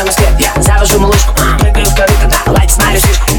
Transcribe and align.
Ночной 0.00 0.06
Москве 0.06 0.28
я 0.38 0.62
завожу 0.62 0.98
малышку 0.98 1.34
Прыгаю 1.58 1.84
в 1.84 1.94
корыто, 1.94 2.30
на 2.46 2.52
лайте 2.52 2.72
смотрю 2.74 3.00
сишку 3.00 3.32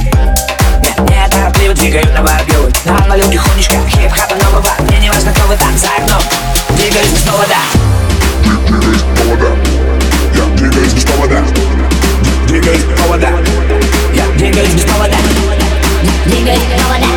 Нет, 0.84 1.00
не 1.00 1.30
торопливо 1.30 1.74
двигаю 1.74 2.14
на 2.14 2.22
варгелы 2.22 2.72
Там 2.84 3.08
на 3.08 3.16
люке 3.16 3.38
хуничка, 3.38 3.78
хип-хапа 3.90 4.36
нового. 4.36 4.64
Мне 4.80 5.00
не 5.00 5.10
важно, 5.10 5.32
кто 5.32 5.48
вы 5.48 5.55
там 5.55 5.76
за 5.78 5.88
окном 5.88 6.22
Двигаюсь 6.78 7.10
без 7.10 7.22
повода. 7.22 7.55
Я 10.36 10.46
двигаюсь 10.55 10.94
без 10.94 11.05
повода. 11.05 11.44
Двигаюсь 12.48 12.84
без 12.84 13.00
повода. 13.00 13.30
Двигаюсь 14.38 14.74
без 14.74 14.84
повода. 14.84 15.18
Двигаюсь 16.26 16.60
без 16.60 16.82
повода. 16.82 17.11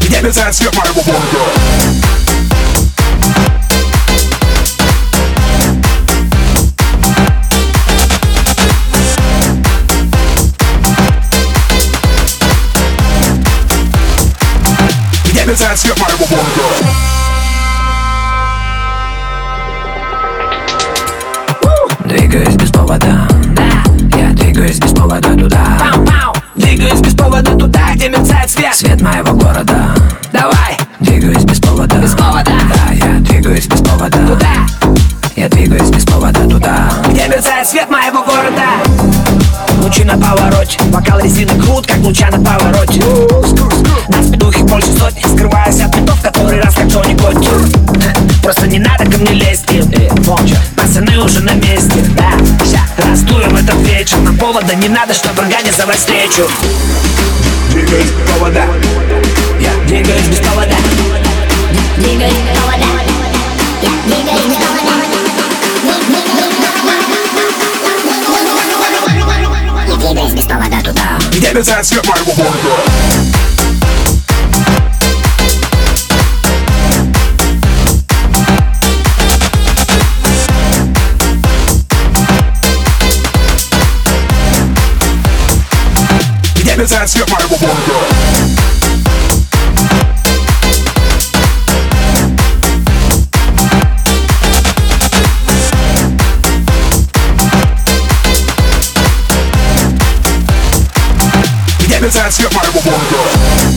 Где 0.00 0.20
мерцает 0.20 0.54
свет 0.54 0.74
свет 15.56 15.96
моего 16.00 16.26
города 16.26 16.88
Двигаюсь 22.04 22.56
без 22.56 22.70
повода. 22.70 23.28
Да, 23.54 24.18
я 24.18 24.30
двигаюсь 24.30 24.78
без 24.80 24.90
повода 24.90 25.28
туда. 25.34 25.78
Пау-пау. 25.78 26.34
Двигаюсь 26.56 27.00
без 27.00 27.14
повода 27.14 27.56
туда, 27.56 27.94
где 27.94 28.08
мерцает 28.08 28.50
свет. 28.50 28.74
Свет 28.74 29.00
моего 29.00 29.32
города. 29.32 29.94
Давай. 30.32 30.76
Двигаюсь 30.98 31.44
без 31.44 31.60
повода. 31.60 31.96
Без 31.98 32.14
повода. 32.14 32.50
Да, 32.50 32.92
я 32.92 33.20
двигаюсь 33.20 33.66
без 33.68 33.80
повода. 33.80 34.18
Туда. 34.26 34.66
Я 35.36 35.48
двигаюсь 35.48 35.90
без 35.90 36.04
повода 36.04 36.48
туда. 36.48 36.90
Где 37.08 37.28
мерцает 37.28 37.68
свет 37.68 37.88
моего 37.88 38.24
города? 38.24 38.64
Лучи 39.82 40.04
на 40.04 40.16
повороте 40.16 40.78
Бокал 40.84 41.20
резины 41.20 41.60
крут, 41.62 41.86
как 41.86 41.98
луча 41.98 42.28
на 42.30 42.38
повороте 42.38 43.02
раздуем 52.98 53.56
этот 53.56 53.76
вечер 53.86 54.18
На 54.18 54.32
повода 54.34 54.74
не 54.74 54.88
надо, 54.88 55.14
чтобы 55.14 55.42
организовать 55.42 55.98
встречу 55.98 56.48
Двигаюсь 57.70 58.10
без 58.10 58.30
повода 58.30 58.64
Я 59.60 59.74
двигаюсь 59.86 60.28
без 60.28 60.38
повода 60.38 60.74
Двигаюсь 61.96 62.32
без 62.32 62.58
повода. 62.58 62.84
Я 63.82 63.90
двигаюсь 64.06 64.46
без 64.46 64.56
повода. 64.56 64.84
Я 69.86 69.96
двигаюсь 69.96 70.32
без 70.32 70.44
повода 70.44 70.82
туда. 70.82 71.18
Где 71.30 71.52
мерцает 71.52 71.86
свет 71.86 72.06
моего 72.06 72.32
города 72.32 73.43
Где 86.74 86.80
мерцает 86.80 87.08
свет 87.08 87.30
моего 87.30 87.56
города 87.56 87.78
Где 101.78 102.00
мерцает 102.00 102.34
свет 102.34 102.52
моего 102.52 102.80
города 102.80 103.73